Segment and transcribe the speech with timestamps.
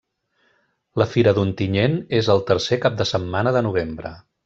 [1.01, 4.21] La fira d'Ontinyent és el tercer cap de setmana de novembre.